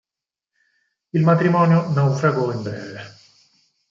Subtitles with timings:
[1.13, 3.01] Il matrimonio naufragò in breve.